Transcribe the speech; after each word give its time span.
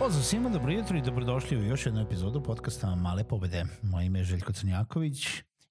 Pozdrav 0.00 0.24
svima, 0.24 0.48
dobro 0.48 0.72
jutro 0.72 0.98
i 0.98 1.02
dobrodošli 1.02 1.56
u 1.56 1.64
još 1.64 1.86
jednu 1.86 2.00
epizodu 2.00 2.42
podcasta 2.42 2.94
Male 2.94 3.24
pobede. 3.24 3.64
Moje 3.82 4.06
ime 4.06 4.18
je 4.18 4.24
Željko 4.24 4.52
Crnjaković 4.52 5.26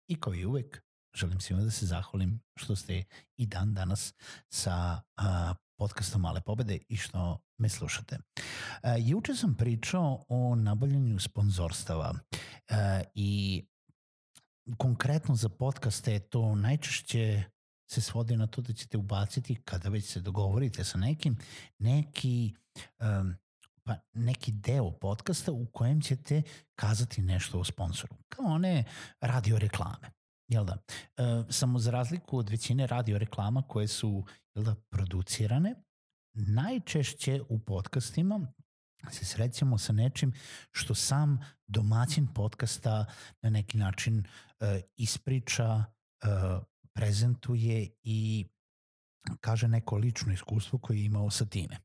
i 0.08 0.20
kao 0.20 0.36
i 0.36 0.46
uvek 0.46 0.84
želim 1.16 1.40
svima 1.40 1.62
da 1.62 1.72
se 1.72 1.86
zahvalim 1.86 2.42
što 2.56 2.76
ste 2.76 3.04
i 3.38 3.46
dan 3.46 3.74
danas 3.74 4.14
sa 4.50 5.02
a, 5.16 5.54
podcastom 5.78 6.22
Male 6.22 6.42
pobede 6.42 6.80
i 6.90 6.98
što 6.98 7.40
me 7.58 7.70
slušate. 7.70 8.18
A, 8.84 8.96
juče 8.98 9.36
sam 9.36 9.56
pričao 9.56 10.26
o 10.28 10.56
nabavljanju 10.56 11.20
sponzorstava 11.20 12.14
a, 12.70 13.02
i 13.16 13.64
konkretno 14.78 15.36
za 15.36 15.50
podcaste 15.50 16.20
to 16.20 16.56
najčešće 16.56 17.44
se 17.92 18.02
svodi 18.02 18.38
na 18.38 18.48
to 18.48 18.62
da 18.62 18.74
ćete 18.74 18.98
ubaciti 18.98 19.62
kada 19.66 19.90
već 19.90 20.06
se 20.06 20.20
dogovorite 20.20 20.84
sa 20.84 20.98
nekim 20.98 21.38
neki 21.80 22.54
um, 23.00 23.36
pa 23.90 23.96
neki 24.14 24.52
deo 24.52 24.92
podcasta 24.92 25.52
u 25.52 25.66
kojem 25.66 26.02
ćete 26.02 26.42
kazati 26.76 27.22
nešto 27.22 27.60
o 27.60 27.64
sponsoru, 27.64 28.16
kao 28.30 28.46
one 28.46 28.84
radio 29.22 29.60
reklame. 29.60 30.12
Jel 30.48 30.66
da? 30.66 30.78
E, 31.18 31.44
samo 31.50 31.80
za 31.80 31.92
razliku 31.92 32.38
od 32.38 32.50
većine 32.50 32.88
radio 32.88 33.18
reklama 33.18 33.62
koje 33.62 33.88
su 33.88 34.26
jel 34.56 34.66
da, 34.66 34.76
producirane, 34.90 35.76
najčešće 36.34 37.42
u 37.50 37.60
podcastima 37.60 38.48
se 39.12 39.26
srećemo 39.26 39.78
sa 39.78 39.94
nečim 39.94 40.34
što 40.72 40.96
sam 40.96 41.40
domaćin 41.68 42.28
podcasta 42.34 43.06
na 43.42 43.50
neki 43.50 43.78
način 43.78 44.24
e, 44.60 44.82
ispriča, 44.96 45.66
e, 45.74 46.28
prezentuje 46.94 47.90
i 48.04 48.46
kaže 49.42 49.68
neko 49.68 49.98
lično 49.98 50.34
iskustvo 50.34 50.80
koje 50.80 50.98
je 50.98 51.06
imao 51.06 51.30
sa 51.30 51.46
time. 51.46 51.78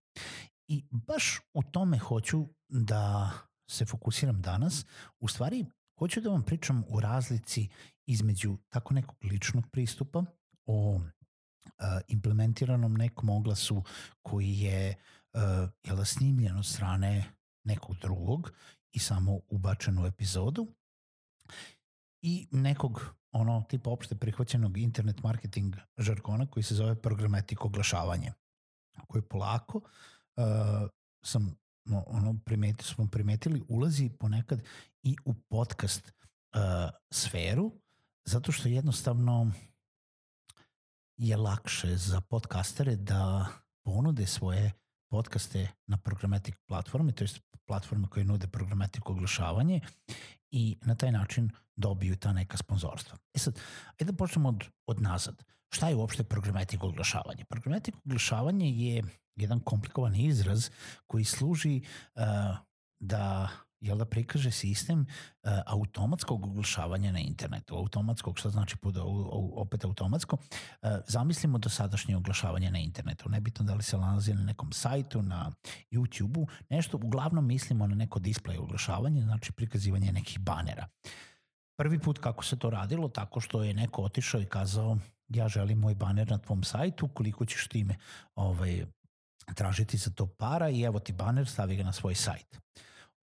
I 0.68 0.84
baš 0.90 1.40
u 1.54 1.62
tome 1.62 1.98
hoću 1.98 2.46
da 2.68 3.30
se 3.70 3.86
fokusiram 3.86 4.42
danas. 4.42 4.86
U 5.20 5.28
stvari, 5.28 5.66
hoću 5.98 6.20
da 6.20 6.30
vam 6.30 6.42
pričam 6.42 6.84
o 6.88 7.00
razlici 7.00 7.68
između 8.06 8.58
tako 8.68 8.94
nekog 8.94 9.16
ličnog 9.22 9.64
pristupa, 9.70 10.24
o 10.66 11.00
implementiranom 12.08 12.94
nekom 12.94 13.30
oglasu 13.30 13.82
koji 14.22 14.58
je 14.58 14.96
jel 15.84 15.96
da, 15.96 16.04
snimljen 16.04 16.56
od 16.56 16.66
strane 16.66 17.24
nekog 17.64 17.96
drugog 17.96 18.52
i 18.92 18.98
samo 18.98 19.40
ubačen 19.48 19.98
u 19.98 20.06
epizodu 20.06 20.66
i 22.22 22.48
nekog 22.50 23.14
ono 23.33 23.64
tipa 23.68 23.90
opšte 23.90 24.14
prihvaćenog 24.14 24.78
internet 24.78 25.22
marketing 25.22 25.74
žargona 25.98 26.46
koji 26.46 26.64
se 26.64 26.74
zove 26.74 27.02
programetik 27.02 27.64
oglašavanje 27.64 28.33
koji 29.08 29.22
polako 29.22 29.78
uh, 29.78 29.84
uh, 30.36 30.89
sam 31.24 31.56
ono 32.06 32.39
primeti, 32.45 32.84
smo 32.84 33.06
primetili 33.06 33.62
ulazi 33.68 34.11
ponekad 34.18 34.62
i 35.02 35.17
u 35.24 35.34
podcast 35.34 36.12
uh, 36.12 36.61
sferu 37.12 37.72
zato 38.24 38.52
što 38.52 38.68
jednostavno 38.68 39.52
je 41.17 41.36
lakše 41.36 41.96
za 41.96 42.20
podcastere 42.20 42.96
da 42.96 43.46
ponude 43.84 44.27
svoje 44.27 44.72
podcaste 45.11 45.68
na 45.86 45.96
programatik 45.96 46.56
platforme, 46.66 47.12
to 47.12 47.24
je 47.24 47.28
platforme 47.66 48.08
koje 48.08 48.24
nude 48.24 48.46
programatik 48.46 49.11
oglašavanje 49.11 49.80
i 50.51 50.78
na 50.83 50.95
taj 50.95 51.12
način 51.12 51.51
dobiju 51.77 52.16
ta 52.16 52.33
neka 52.33 52.56
sponzorstva. 52.56 53.18
E 53.34 53.39
sad, 53.39 53.61
ajde 54.01 54.12
da 54.12 54.16
počnemo 54.16 54.48
od, 54.48 54.64
od 54.86 55.02
nazad. 55.02 55.45
Šta 55.72 55.89
je 55.89 55.95
uopšte 55.95 56.24
programatik 56.24 56.84
oglašavanje? 56.84 57.45
Programatik 57.45 57.95
oglašavanje 58.05 58.70
je 58.70 59.02
jedan 59.36 59.61
komplikovan 59.61 60.17
izraz 60.17 60.70
koji 61.06 61.24
služi 61.24 61.83
uh, 62.14 62.22
da 63.00 63.48
jel 63.84 63.98
da 63.98 64.05
prikaže 64.05 64.50
sistem 64.50 65.00
uh, 65.00 65.50
automatskog 65.67 66.46
oglašavanja 66.46 67.12
na 67.12 67.18
internetu. 67.18 67.77
Automatskog, 67.77 68.39
šta 68.39 68.50
znači 68.50 68.77
pod, 68.77 68.96
opet 69.56 69.84
automatsko? 69.84 70.36
Uh, 70.36 70.90
zamislimo 71.06 71.58
dosadašnje 71.58 72.17
oglašavanje 72.17 72.70
na 72.70 72.78
internetu. 72.78 73.28
Nebitno 73.28 73.64
da 73.64 73.74
li 73.74 73.83
se 73.83 73.98
nalazi 73.98 74.34
na 74.34 74.42
nekom 74.42 74.72
sajtu, 74.72 75.22
na 75.22 75.52
YouTube-u, 75.90 76.46
nešto, 76.70 76.96
uglavnom 76.96 77.46
mislimo 77.46 77.86
na 77.86 77.95
neko 77.95 78.20
display 78.20 78.58
oglašavanje, 78.58 79.22
znači 79.22 79.52
prikazivanje 79.52 80.12
nekih 80.12 80.39
banera. 80.39 80.89
Prvi 81.77 81.98
put 81.98 82.18
kako 82.18 82.45
se 82.45 82.58
to 82.58 82.70
radilo, 82.70 83.08
tako 83.08 83.40
što 83.40 83.62
je 83.62 83.74
neko 83.74 84.02
otišao 84.02 84.40
i 84.40 84.46
kazao 84.46 84.98
ja 85.28 85.48
želim 85.48 85.78
moj 85.78 85.95
baner 85.95 86.30
na 86.30 86.39
tvom 86.39 86.64
sajtu, 86.64 87.08
koliko 87.08 87.45
ćeš 87.46 87.68
time 87.68 87.96
ovaj, 88.34 88.86
tražiti 89.55 89.96
za 89.96 90.10
to 90.10 90.27
para 90.27 90.70
i 90.70 90.82
evo 90.82 90.98
ti 90.98 91.12
baner, 91.12 91.48
stavi 91.48 91.77
ga 91.77 91.82
na 91.82 91.92
svoj 91.92 92.14
sajt. 92.14 92.58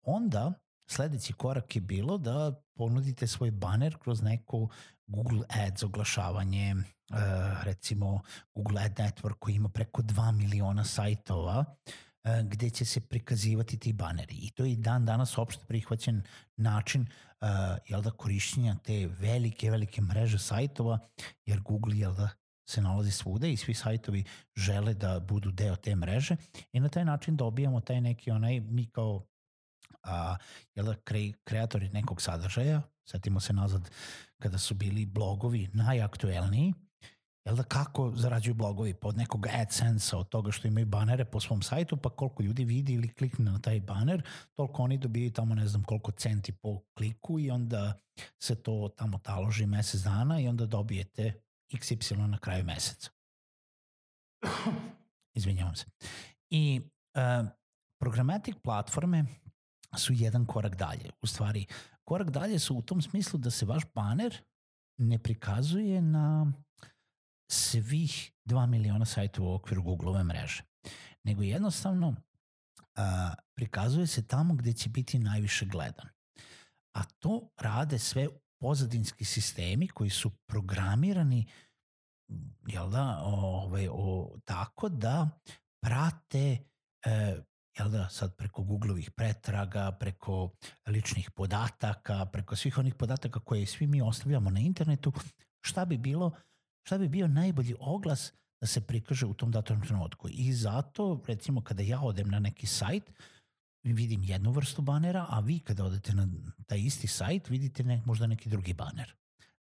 Onda 0.03 0.53
sledeći 0.89 1.33
korak 1.33 1.75
je 1.75 1.81
bilo 1.81 2.17
da 2.17 2.61
ponudite 2.77 3.27
svoj 3.27 3.51
baner 3.51 3.97
kroz 3.97 4.21
neko 4.21 4.67
Google 5.07 5.43
Ads 5.49 5.83
oglašavanje, 5.83 6.75
uh, 6.75 7.17
recimo 7.63 8.21
Google 8.55 8.81
Ad 8.81 8.95
Network 8.95 9.35
koji 9.39 9.55
ima 9.55 9.69
preko 9.69 10.01
2 10.01 10.31
miliona 10.31 10.83
sajtova 10.83 11.65
uh, 12.23 12.31
gde 12.43 12.69
će 12.69 12.85
se 12.85 13.01
prikazivati 13.01 13.77
ti 13.77 13.93
baneri. 13.93 14.35
I 14.35 14.49
to 14.49 14.65
je 14.65 14.71
i 14.71 14.75
dan 14.75 15.05
danas 15.05 15.37
opšte 15.37 15.65
prihvaćen 15.65 16.23
način 16.57 17.01
uh, 17.01 17.47
jel 17.87 18.01
da, 18.01 18.11
korišćenja 18.11 18.75
te 18.83 19.07
velike, 19.07 19.71
velike 19.71 20.01
mreže 20.01 20.39
sajtova, 20.39 20.99
jer 21.45 21.59
Google 21.61 21.97
jel 21.97 22.13
da, 22.13 22.29
se 22.71 22.81
nalazi 22.81 23.11
svuda 23.11 23.47
i 23.47 23.57
svi 23.57 23.73
sajtovi 23.73 24.23
žele 24.55 24.93
da 24.93 25.19
budu 25.19 25.51
deo 25.51 25.75
te 25.75 25.95
mreže 25.95 26.35
i 26.73 26.79
na 26.79 26.89
taj 26.89 27.05
način 27.05 27.35
dobijamo 27.35 27.81
taj 27.81 28.01
neki 28.01 28.31
onaj, 28.31 28.59
mi 28.59 28.85
kao 28.85 29.25
a, 30.03 30.35
jel 30.75 30.85
da, 30.85 30.95
kre, 30.95 31.31
kreatori 31.43 31.89
nekog 31.89 32.21
sadržaja, 32.21 32.81
setimo 33.09 33.39
se 33.39 33.53
nazad 33.53 33.89
kada 34.41 34.57
su 34.57 34.75
bili 34.75 35.05
blogovi 35.05 35.69
najaktuelniji, 35.73 36.73
jel 37.45 37.55
da 37.55 37.63
kako 37.63 38.11
zarađuju 38.15 38.53
blogovi? 38.53 38.93
Pod 38.93 39.17
nekog 39.17 39.47
AdSense-a 39.47 40.19
od 40.19 40.29
toga 40.29 40.51
što 40.51 40.67
imaju 40.67 40.85
banere 40.85 41.25
po 41.25 41.39
svom 41.39 41.61
sajtu, 41.61 41.97
pa 41.97 42.09
koliko 42.09 42.43
ljudi 42.43 42.65
vidi 42.65 42.93
ili 42.93 43.13
klikne 43.13 43.51
na 43.51 43.59
taj 43.59 43.79
baner, 43.79 44.23
toliko 44.53 44.83
oni 44.83 44.97
dobijaju 44.97 45.31
tamo 45.31 45.55
ne 45.55 45.67
znam 45.67 45.83
koliko 45.83 46.11
centi 46.11 46.51
po 46.51 46.81
kliku 46.97 47.39
i 47.39 47.51
onda 47.51 47.99
se 48.39 48.55
to 48.55 48.89
tamo 48.97 49.17
taloži 49.17 49.65
mesec 49.65 50.01
dana 50.01 50.39
i 50.39 50.47
onda 50.47 50.65
dobijete 50.65 51.41
XY 51.73 52.27
na 52.27 52.37
kraju 52.37 52.65
meseca. 52.65 53.09
Izvinjavam 55.37 55.75
se. 55.75 55.85
I 56.49 56.81
uh, 56.81 57.49
programatic 57.99 58.55
platforme 58.63 59.25
su 59.97 60.13
jedan 60.13 60.45
korak 60.45 60.75
dalje. 60.75 61.09
U 61.21 61.27
stvari, 61.27 61.65
korak 62.03 62.29
dalje 62.29 62.59
su 62.59 62.75
u 62.75 62.81
tom 62.81 63.01
smislu 63.01 63.39
da 63.39 63.51
se 63.51 63.65
vaš 63.65 63.83
baner 63.95 64.41
ne 64.97 65.19
prikazuje 65.19 66.01
na 66.01 66.53
svih 67.51 68.31
2 68.45 68.67
miliona 68.67 69.05
sajtova 69.05 69.49
u 69.49 69.53
okviru 69.53 69.83
Google-ove 69.83 70.23
mreže, 70.23 70.63
nego 71.23 71.43
jednostavno 71.43 72.07
uh, 72.07 72.15
prikazuje 73.55 74.07
se 74.07 74.27
tamo 74.27 74.53
gde 74.53 74.73
će 74.73 74.89
biti 74.89 75.19
najviše 75.19 75.65
gledan. 75.65 76.09
A 76.93 77.03
to 77.03 77.49
rade 77.57 77.99
sve 77.99 78.27
pozadinski 78.61 79.25
sistemi 79.25 79.87
koji 79.87 80.09
su 80.09 80.31
programirani 80.47 81.47
jel 82.67 82.89
da, 82.89 83.21
ovaj, 83.23 83.87
o, 83.91 84.37
tako 84.45 84.89
da 84.89 85.29
prate 85.83 86.57
e, 87.05 87.41
jel 87.79 87.89
da, 87.89 88.09
sad 88.09 88.35
preko 88.35 88.63
Googleovih 88.63 89.11
pretraga, 89.11 89.91
preko 89.91 90.49
ličnih 90.87 91.31
podataka, 91.31 92.25
preko 92.25 92.55
svih 92.55 92.77
onih 92.77 92.95
podataka 92.95 93.39
koje 93.39 93.65
svi 93.65 93.87
mi 93.87 94.01
ostavljamo 94.01 94.49
na 94.49 94.59
internetu, 94.59 95.13
šta 95.67 95.85
bi 95.85 95.97
bilo, 95.97 96.31
šta 96.87 96.97
bi 96.97 97.07
bio 97.07 97.27
najbolji 97.27 97.75
oglas 97.79 98.33
da 98.61 98.67
se 98.67 98.81
prikaže 98.81 99.25
u 99.25 99.33
tom 99.33 99.51
datom 99.51 99.81
trenutku. 99.81 100.27
I 100.31 100.53
zato, 100.53 101.23
recimo, 101.27 101.61
kada 101.61 101.83
ja 101.83 102.01
odem 102.01 102.29
na 102.29 102.39
neki 102.39 102.67
sajt, 102.67 103.11
vidim 103.83 104.23
jednu 104.23 104.51
vrstu 104.51 104.81
banera, 104.81 105.25
a 105.29 105.39
vi 105.39 105.59
kada 105.59 105.85
odete 105.85 106.13
na 106.13 106.27
taj 106.67 106.79
isti 106.79 107.07
sajt, 107.07 107.49
vidite 107.49 107.83
ne, 107.83 108.01
možda 108.05 108.27
neki 108.27 108.49
drugi 108.49 108.73
baner. 108.73 109.13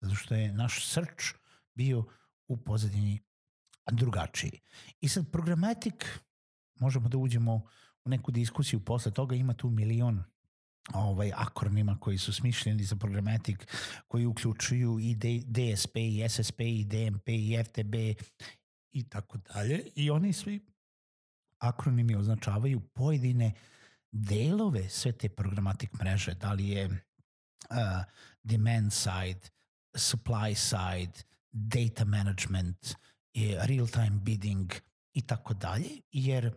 Zato 0.00 0.14
što 0.14 0.34
je 0.34 0.52
naš 0.52 0.86
search 0.86 1.24
bio 1.74 2.04
u 2.48 2.56
pozadini 2.56 3.20
drugačiji. 3.92 4.60
I 5.00 5.08
sad 5.08 5.30
programatik, 5.32 6.20
možemo 6.80 7.08
da 7.08 7.18
uđemo 7.18 7.54
u 8.04 8.10
neku 8.10 8.30
diskusiju 8.30 8.84
posle 8.84 9.12
toga, 9.12 9.36
ima 9.36 9.54
tu 9.54 9.70
milion 9.70 10.24
ovaj 10.94 11.32
akronima 11.34 11.98
koji 12.00 12.18
su 12.18 12.32
smišljeni 12.32 12.84
za 12.84 12.96
programatik, 12.96 13.74
koji 14.08 14.26
uključuju 14.26 14.98
i 15.00 15.16
DSP, 15.46 15.96
i 15.96 16.28
SSP, 16.28 16.60
i 16.60 16.84
DMP, 16.84 17.28
i 17.28 17.64
FTB 17.64 17.94
i 18.92 19.08
tako 19.08 19.38
dalje. 19.38 19.84
I 19.94 20.10
oni 20.10 20.32
svi 20.32 20.66
akronimi 21.58 22.16
označavaju 22.16 22.80
pojedine 22.80 23.52
delove 24.12 24.88
sve 24.88 25.12
te 25.12 25.28
programatik 25.28 25.92
mreže, 25.92 26.34
da 26.34 26.52
li 26.52 26.68
je 26.68 26.86
uh, 26.86 26.96
demand 28.42 28.92
side, 28.92 29.40
supply 29.96 30.54
side, 30.54 31.24
data 31.50 32.04
management, 32.04 32.94
real-time 33.66 34.20
bidding 34.20 34.72
i 35.12 35.22
tako 35.26 35.54
dalje, 35.54 36.00
jer 36.12 36.54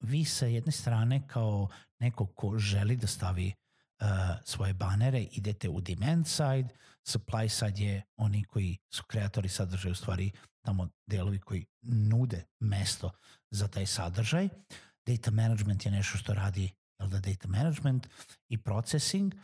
vi 0.00 0.24
sa 0.24 0.46
jedne 0.46 0.72
strane 0.72 1.28
kao 1.28 1.68
neko 1.98 2.26
ko 2.26 2.58
želi 2.58 2.96
da 2.96 3.06
stavi 3.06 3.52
uh, 4.00 4.08
svoje 4.44 4.74
banere 4.74 5.22
idete 5.22 5.68
u 5.68 5.80
demand 5.80 6.26
side, 6.26 6.68
supply 7.06 7.48
side 7.48 7.84
je 7.84 8.02
oni 8.16 8.44
koji 8.44 8.78
su 8.90 9.04
kreatori 9.04 9.48
sadržaja, 9.48 9.92
u 9.92 9.94
stvari 9.94 10.30
tamo 10.64 10.88
delovi 11.06 11.38
koji 11.38 11.66
nude 11.82 12.44
mesto 12.60 13.10
za 13.50 13.68
taj 13.68 13.86
sadržaj. 13.86 14.48
Data 15.06 15.30
management 15.30 15.86
je 15.86 15.92
nešto 15.92 16.18
što 16.18 16.34
radi 16.34 16.72
jel 17.00 17.08
da, 17.08 17.20
data 17.20 17.48
management 17.48 18.08
i 18.48 18.58
processing, 18.58 19.34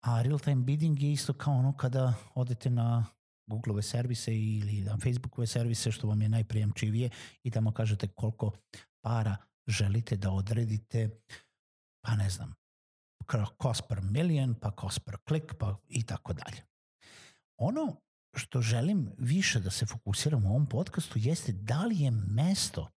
a 0.00 0.22
real-time 0.22 0.64
bidding 0.64 1.02
je 1.02 1.12
isto 1.12 1.32
kao 1.32 1.54
ono 1.54 1.76
kada 1.76 2.14
odete 2.34 2.70
na 2.70 3.06
Googleove 3.46 3.82
servise 3.82 4.34
ili 4.34 4.80
na 4.80 4.98
Facebookove 4.98 5.46
servise 5.46 5.92
što 5.92 6.08
vam 6.08 6.22
je 6.22 6.28
najprijemčivije 6.28 7.10
i 7.42 7.50
tamo 7.50 7.72
kažete 7.72 8.08
koliko 8.08 8.52
para 9.04 9.36
želite 9.66 10.16
da 10.16 10.30
odredite, 10.30 11.20
pa 12.04 12.14
ne 12.14 12.30
znam, 12.30 12.54
cost 13.62 13.82
per 13.88 14.00
million, 14.00 14.54
pa 14.54 14.72
cost 14.80 15.00
per 15.04 15.16
click, 15.28 15.54
pa 15.58 15.76
i 15.88 16.06
tako 16.06 16.32
dalje. 16.32 16.62
Ono 17.56 17.96
što 18.36 18.60
želim 18.60 19.12
više 19.18 19.60
da 19.60 19.70
se 19.70 19.86
fokusiram 19.86 20.46
u 20.46 20.48
ovom 20.48 20.66
podcastu 20.66 21.18
jeste 21.18 21.52
da 21.52 21.84
li 21.84 22.00
je 22.00 22.10
mesto 22.10 22.88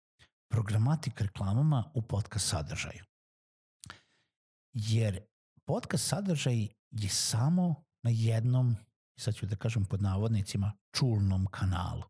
programatik 0.49 1.21
reklamama 1.21 1.91
u 1.95 2.03
podcast 2.03 2.49
sadržaju. 2.49 3.05
Jer 4.73 5.21
podcast 5.65 6.09
sadržaj 6.09 6.69
je 6.91 7.09
samo 7.09 7.85
na 8.03 8.11
jednom, 8.11 8.77
sad 9.21 9.35
ću 9.35 9.47
da 9.47 9.57
kažem 9.57 9.85
pod 9.85 10.03
navodnicima, 10.03 10.73
čulnom 10.93 11.47
kanalu. 11.47 12.03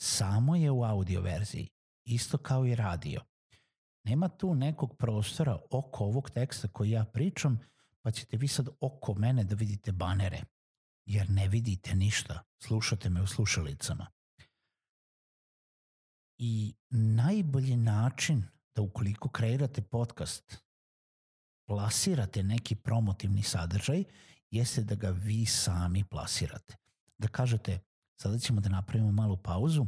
Samo 0.00 0.56
je 0.56 0.70
u 0.70 0.84
audio 0.84 1.20
verziji, 1.20 1.68
isto 2.04 2.38
kao 2.38 2.66
i 2.66 2.74
radio. 2.74 3.20
Nema 4.04 4.28
tu 4.28 4.54
nekog 4.54 4.96
prostora 4.98 5.58
oko 5.70 6.04
ovog 6.04 6.30
teksta 6.30 6.68
koji 6.68 6.90
ja 6.90 7.04
pričam, 7.04 7.60
pa 8.02 8.10
ćete 8.10 8.36
vi 8.36 8.48
sad 8.48 8.68
oko 8.80 9.14
mene 9.14 9.44
da 9.44 9.54
vidite 9.54 9.92
banere, 9.92 10.42
jer 11.06 11.30
ne 11.30 11.48
vidite 11.48 11.94
ništa, 11.94 12.42
slušate 12.62 13.10
me 13.10 13.22
u 13.22 13.26
slušalicama. 13.26 14.06
I 16.38 16.74
najbolji 16.90 17.76
način 17.76 18.44
da 18.74 18.82
ukoliko 18.82 19.28
kreirate 19.28 19.82
podcast, 19.82 20.56
plasirate 21.68 22.42
neki 22.42 22.74
promotivni 22.74 23.42
sadržaj, 23.42 24.04
jeste 24.50 24.82
da 24.82 24.94
ga 24.94 25.10
vi 25.10 25.46
sami 25.46 26.04
plasirate. 26.04 26.76
Da 27.18 27.28
kažete, 27.28 27.78
sada 28.20 28.38
ćemo 28.38 28.60
da 28.60 28.68
napravimo 28.68 29.12
malu 29.12 29.36
pauzu, 29.36 29.86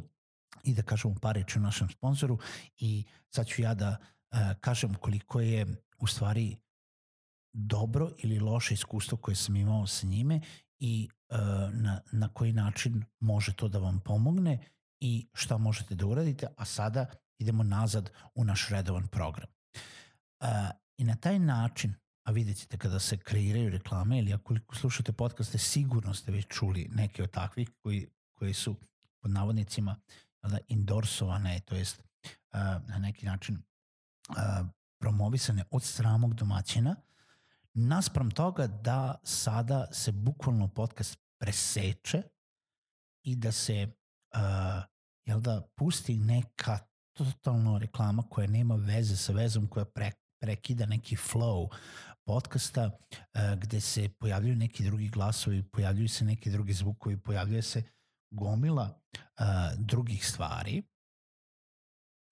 i 0.65 0.75
da 0.75 0.83
kažemo 0.83 1.15
par 1.15 1.35
reći 1.35 1.59
o 1.59 1.62
našem 1.62 1.89
sponzoru 1.89 2.39
i 2.79 3.05
sad 3.31 3.47
ću 3.47 3.62
ja 3.62 3.75
da 3.75 3.97
uh, 3.99 4.39
kažem 4.61 4.95
koliko 4.95 5.41
je 5.41 5.67
u 5.99 6.06
stvari 6.06 6.56
dobro 7.53 8.11
ili 8.19 8.39
loše 8.39 8.75
iskustvo 8.75 9.19
koje 9.19 9.35
sam 9.35 9.56
imao 9.56 9.87
sa 9.87 10.06
njime 10.06 10.41
i 10.79 11.09
uh, 11.31 11.39
na, 11.75 12.00
na 12.12 12.29
koji 12.29 12.53
način 12.53 13.05
može 13.21 13.53
to 13.53 13.69
da 13.69 13.79
vam 13.79 14.00
pomogne 14.00 14.69
i 15.00 15.29
šta 15.35 15.59
možete 15.59 15.95
da 15.95 16.06
uradite, 16.06 16.47
a 16.56 16.65
sada 16.65 17.06
idemo 17.39 17.62
nazad 17.62 18.11
u 18.35 18.45
naš 18.45 18.69
redovan 18.69 19.09
program. 19.09 19.49
Uh, 20.41 20.49
I 20.97 21.05
na 21.05 21.17
taj 21.17 21.39
način, 21.39 21.95
a 22.25 22.31
vidjet 22.31 22.59
ćete 22.59 22.79
kada 22.79 22.99
se 22.99 23.17
kreiraju 23.17 23.71
reklame 23.71 24.19
ili 24.19 24.33
ako 24.33 24.55
slušate 24.75 25.12
podcaste, 25.12 25.59
sigurno 25.59 26.15
ste 26.15 26.33
već 26.33 26.47
čuli 26.49 26.89
neke 26.93 27.23
od 27.23 27.31
takvih 27.31 27.71
koji, 27.83 28.09
koji 28.35 28.55
su 28.55 28.77
pod 29.21 29.31
navodnicima 29.31 29.97
da, 30.43 30.59
endorsovane, 30.69 31.61
to 31.61 31.77
jest 31.77 31.99
uh, 31.99 32.61
na 32.89 32.99
neki 32.99 33.27
način 33.27 33.62
uh, 34.29 34.37
promovisane 35.00 35.65
od 35.71 35.83
stramog 35.83 36.35
domaćina, 36.35 36.97
naspram 37.75 38.31
toga 38.31 38.67
da 38.67 39.21
sada 39.23 39.87
se 39.93 40.12
bukvalno 40.12 40.69
podcast 40.69 41.19
preseče 41.39 42.23
i 43.23 43.37
da 43.37 43.53
se 43.53 43.98
uh, 44.35 44.85
jel 45.27 45.41
da 45.41 45.63
pusti 45.77 46.17
neka 46.17 46.79
totalno 47.17 47.79
reklama 47.79 48.23
koja 48.23 48.47
nema 48.47 48.75
veze 48.75 49.17
sa 49.17 49.33
vezom 49.33 49.67
koja 49.67 49.85
pre, 49.85 50.13
prekida 50.43 50.87
neki 50.87 51.17
flow 51.17 51.69
podcasta 52.27 52.87
uh, 52.87 53.61
gde 53.61 53.81
se 53.81 54.09
pojavljuju 54.09 54.57
neki 54.57 54.85
drugi 54.85 55.09
glasovi, 55.09 55.63
pojavljuju 55.63 56.09
se 56.09 56.25
neki 56.25 56.51
drugi 56.51 56.73
zvukovi, 56.73 57.17
pojavljuje 57.17 57.63
se 57.63 57.83
gomila 58.31 59.01
uh, 59.15 59.47
drugih 59.79 60.29
stvari, 60.29 60.83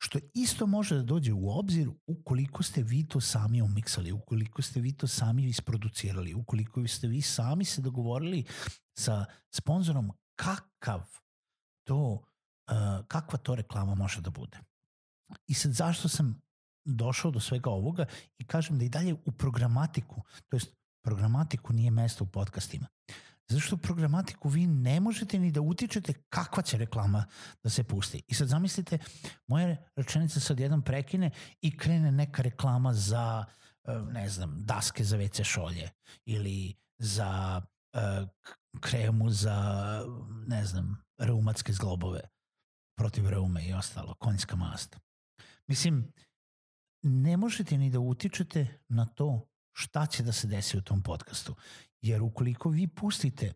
što 0.02 0.18
isto 0.34 0.66
može 0.66 0.94
da 0.94 1.02
dođe 1.02 1.32
u 1.32 1.58
obzir 1.58 1.88
ukoliko 2.06 2.62
ste 2.62 2.82
vi 2.82 3.08
to 3.08 3.20
sami 3.20 3.62
omiksali, 3.62 4.12
ukoliko 4.12 4.62
ste 4.62 4.80
vi 4.80 4.92
to 4.92 5.06
sami 5.06 5.44
isproducirali, 5.44 6.34
ukoliko 6.34 6.86
ste 6.88 7.08
vi 7.08 7.22
sami 7.22 7.64
se 7.64 7.82
dogovorili 7.82 8.44
sa 8.98 9.24
sponzorom 9.54 10.12
kakav 10.38 11.02
to, 11.86 11.98
uh, 12.02 13.06
kakva 13.08 13.38
to 13.38 13.54
reklama 13.54 13.94
može 13.94 14.20
da 14.20 14.30
bude. 14.30 14.58
I 15.46 15.54
sad 15.54 15.72
zašto 15.72 16.08
sam 16.08 16.42
došao 16.84 17.30
do 17.30 17.40
svega 17.40 17.70
ovoga 17.70 18.06
i 18.38 18.46
kažem 18.46 18.78
da 18.78 18.84
i 18.84 18.88
dalje 18.88 19.14
u 19.14 19.32
programatiku, 19.32 20.22
to 20.48 20.56
jest 20.56 20.74
programatiku 21.04 21.72
nije 21.72 21.90
mesto 21.90 22.24
u 22.24 22.26
podcastima. 22.26 22.86
Zato 23.48 23.60
što 23.60 23.74
u 23.74 23.78
programatiku 23.78 24.48
vi 24.48 24.66
ne 24.66 25.00
možete 25.00 25.38
ni 25.38 25.52
da 25.52 25.60
utičete 25.60 26.12
kakva 26.28 26.62
će 26.62 26.78
reklama 26.78 27.24
da 27.62 27.70
se 27.70 27.84
pusti. 27.84 28.22
I 28.28 28.34
sad 28.34 28.48
zamislite, 28.48 28.98
moja 29.46 29.76
rečenica 29.96 30.40
sad 30.40 30.60
jednom 30.60 30.82
prekine 30.82 31.30
i 31.60 31.76
krene 31.76 32.12
neka 32.12 32.42
reklama 32.42 32.94
za, 32.94 33.44
e, 33.84 33.92
ne 33.92 34.28
znam, 34.28 34.54
daske 34.64 35.04
za 35.04 35.18
WC 35.18 35.44
šolje 35.44 35.90
ili 36.24 36.74
za 36.98 37.62
uh, 37.92 38.28
kremu 38.80 39.30
za, 39.30 39.56
ne 40.46 40.64
znam, 40.64 41.05
reumatske 41.18 41.72
zglobove 41.72 42.20
protiv 42.98 43.28
reume 43.28 43.68
i 43.68 43.72
ostalo, 43.72 44.14
konjska 44.14 44.56
mast. 44.56 44.96
Mislim, 45.66 46.12
ne 47.02 47.36
možete 47.36 47.78
ni 47.78 47.90
da 47.90 48.00
utičete 48.00 48.78
na 48.88 49.04
to 49.04 49.48
šta 49.72 50.06
će 50.06 50.22
da 50.22 50.32
se 50.32 50.46
desi 50.46 50.78
u 50.78 50.82
tom 50.82 51.02
podcastu. 51.02 51.54
Jer 52.00 52.22
ukoliko 52.22 52.68
vi 52.68 52.88
pustite 52.88 53.52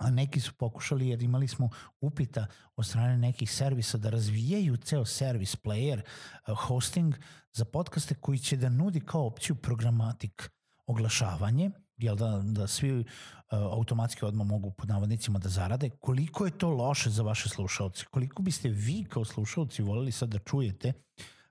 a 0.00 0.10
neki 0.10 0.40
su 0.40 0.52
pokušali 0.54 1.08
jer 1.08 1.22
imali 1.22 1.48
smo 1.48 1.68
upita 2.00 2.46
od 2.76 2.86
strane 2.86 3.18
nekih 3.18 3.52
servisa 3.52 3.98
da 3.98 4.10
razvijaju 4.10 4.76
ceo 4.76 5.04
servis 5.04 5.56
player 5.56 6.00
uh, 6.00 6.58
hosting 6.58 7.14
za 7.52 7.64
podcaste 7.64 8.14
koji 8.14 8.38
će 8.38 8.56
da 8.56 8.68
nudi 8.68 9.00
kao 9.00 9.26
opciju 9.26 9.56
programatik 9.56 10.50
oglašavanje, 10.86 11.70
jel 12.02 12.16
da, 12.16 12.42
da 12.44 12.66
svi 12.66 13.00
uh, 13.00 13.04
automatski 13.50 14.24
odmah 14.24 14.46
mogu 14.46 14.70
pod 14.70 14.88
navodnicima 14.88 15.38
da 15.38 15.48
zarade, 15.48 15.90
koliko 15.90 16.44
je 16.44 16.58
to 16.58 16.70
loše 16.70 17.10
za 17.10 17.22
vaše 17.22 17.48
slušalce, 17.48 18.04
koliko 18.04 18.42
biste 18.42 18.68
vi 18.68 19.04
kao 19.04 19.24
slušalci 19.24 19.82
volili 19.82 20.12
sad 20.12 20.28
da 20.28 20.38
čujete 20.38 20.92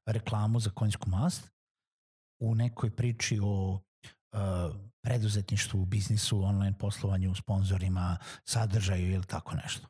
reklamu 0.06 0.60
za 0.60 0.70
konjsku 0.70 1.10
mast 1.10 1.52
u 2.42 2.56
nekoj 2.56 2.96
priči 2.96 3.40
o 3.44 3.80
Uh, 4.34 4.76
preduzetništvu, 5.02 5.86
biznisu, 5.86 6.44
online 6.44 6.78
poslovanju, 6.78 7.36
sponzorima, 7.36 8.18
sadržaju 8.46 9.12
ili 9.12 9.26
tako 9.26 9.56
nešto. 9.56 9.88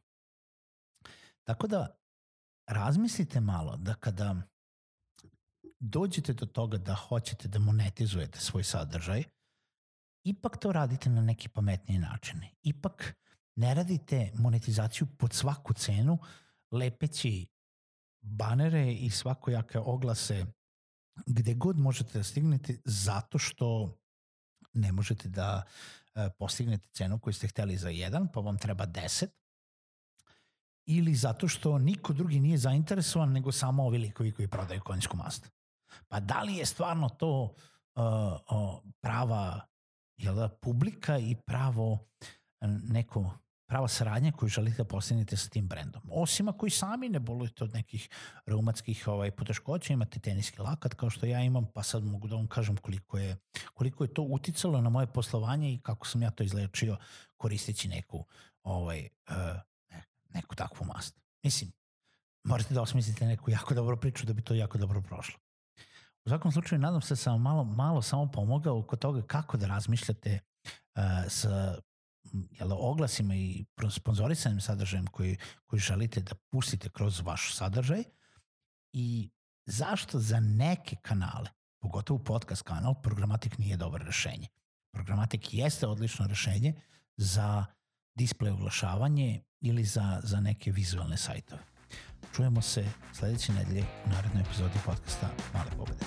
Tako 1.44 1.68
da 1.68 1.98
razmislite 2.68 3.40
malo 3.40 3.78
da 3.78 3.94
kada 3.94 4.36
dođete 5.80 6.34
do 6.34 6.46
toga 6.46 6.78
da 6.78 6.96
hoćete 6.96 7.48
da 7.48 7.60
monetizujete 7.60 8.40
svoj 8.40 8.64
sadržaj, 8.64 9.24
ipak 10.24 10.58
to 10.58 10.72
radite 10.72 11.10
na 11.10 11.22
neki 11.22 11.50
pametniji 11.50 12.00
način. 12.00 12.42
Ipak 12.64 13.16
ne 13.56 13.74
radite 13.74 14.32
monetizaciju 14.36 15.08
pod 15.18 15.34
svaku 15.34 15.74
cenu 15.74 16.18
lepeći 16.72 17.48
banere 18.22 18.94
i 18.94 19.10
svakojake 19.10 19.80
oglase 19.80 20.46
gde 21.26 21.54
god 21.54 21.78
možete 21.78 22.18
da 22.18 22.24
stignete 22.24 22.78
zato 22.86 23.38
što 23.38 23.98
ne 24.74 24.92
možete 24.92 25.30
da 25.30 25.64
e, 26.16 26.30
postignete 26.40 26.88
cenu 26.94 27.20
koju 27.20 27.34
ste 27.34 27.48
hteli 27.48 27.78
za 27.78 27.90
jedan, 27.90 28.28
pa 28.34 28.40
vam 28.40 28.58
treba 28.58 28.88
10, 28.88 29.28
ili 30.86 31.16
zato 31.16 31.48
što 31.48 31.78
niko 31.78 32.14
drugi 32.14 32.40
nije 32.40 32.58
zainteresovan 32.58 33.32
nego 33.32 33.52
samo 33.52 33.84
ovi 33.84 33.98
likovi 33.98 34.32
koji 34.32 34.48
prodaju 34.48 34.82
konjsku 34.82 35.18
mastu. 35.18 35.50
Pa 36.08 36.20
da 36.20 36.42
li 36.42 36.56
je 36.56 36.66
stvarno 36.66 37.10
to 37.10 37.42
uh, 37.44 38.04
uh, 38.04 38.80
prava 39.02 39.69
jel 40.20 40.36
da, 40.36 40.50
publika 40.50 41.18
i 41.18 41.36
pravo 41.46 42.00
neko 42.84 43.32
prava 43.70 43.88
saradnja 43.88 44.32
koju 44.32 44.50
želite 44.50 44.78
da 44.78 44.84
postignete 44.84 45.38
sa 45.38 45.50
tim 45.50 45.68
brendom. 45.68 46.02
Osim 46.12 46.48
ako 46.48 46.68
i 46.68 46.70
sami 46.70 47.10
ne 47.10 47.20
bolujete 47.20 47.64
od 47.64 47.74
nekih 47.74 48.10
reumatskih 48.46 49.08
ovaj, 49.08 49.32
poteškoća, 49.32 49.94
imate 49.94 50.20
teniski 50.20 50.62
lakat 50.62 50.94
kao 50.94 51.10
što 51.10 51.26
ja 51.26 51.42
imam, 51.42 51.66
pa 51.74 51.84
sad 51.84 52.04
mogu 52.04 52.28
da 52.28 52.36
vam 52.36 52.48
kažem 52.48 52.78
koliko 52.78 53.18
je, 53.18 53.38
koliko 53.74 54.04
je 54.04 54.14
to 54.14 54.22
uticalo 54.22 54.82
na 54.82 54.90
moje 54.90 55.08
poslovanje 55.08 55.74
i 55.74 55.80
kako 55.80 56.08
sam 56.08 56.22
ja 56.22 56.32
to 56.32 56.44
izlečio 56.44 56.98
koristeći 57.38 57.88
neku, 57.88 58.26
ovaj, 58.64 59.08
uh, 59.30 59.36
neku 60.30 60.56
takvu 60.56 60.86
mast. 60.86 61.20
Mislim, 61.44 61.72
morate 62.44 62.74
da 62.74 62.82
osmislite 62.82 63.26
neku 63.26 63.52
jako 63.52 63.74
dobru 63.74 63.98
priču 63.98 64.26
da 64.26 64.34
bi 64.34 64.42
to 64.42 64.54
jako 64.54 64.78
dobro 64.78 65.02
prošlo. 65.02 65.40
U 66.26 66.30
svakom 66.30 66.52
slučaju, 66.52 66.80
nadam 66.80 67.02
se 67.02 67.12
da 67.12 67.16
sam 67.16 67.42
malo, 67.42 67.64
malo 67.64 68.02
samo 68.02 68.32
pomogao 68.32 68.80
oko 68.80 68.96
toga 68.96 69.22
kako 69.22 69.58
da 69.58 69.68
razmišljate 69.68 70.40
uh, 70.96 71.02
sa 71.28 71.76
jel, 72.34 72.72
oglasima 72.72 73.36
i 73.36 73.66
sponzorisanim 73.92 74.62
sadržajem 74.62 75.08
koji, 75.08 75.38
koji 75.66 75.80
želite 75.80 76.22
da 76.22 76.36
pustite 76.36 76.90
kroz 76.90 77.22
vaš 77.22 77.56
sadržaj 77.56 78.04
i 78.94 79.30
zašto 79.66 80.20
za 80.20 80.40
neke 80.40 80.96
kanale, 81.02 81.50
pogotovo 81.80 82.24
podcast 82.24 82.62
kanal, 82.62 83.02
programatik 83.02 83.58
nije 83.58 83.78
dobro 83.78 84.06
rešenje. 84.06 84.48
Programatik 84.92 85.54
jeste 85.54 85.88
odlično 85.88 86.28
rešenje 86.28 86.82
za 87.18 87.66
display 88.16 88.54
oglašavanje 88.54 89.44
ili 89.62 89.84
za, 89.84 90.20
za 90.24 90.40
neke 90.40 90.72
vizualne 90.72 91.18
sajtove. 91.18 91.69
Čujemo 92.36 92.62
se 92.62 92.86
sledeće 93.14 93.54
nedelje 93.54 93.86
u 94.06 94.10
narednoj 94.10 94.42
epizodi 94.42 94.80
podcasta 94.86 95.30
Male 95.54 95.72
pobede. 95.78 96.06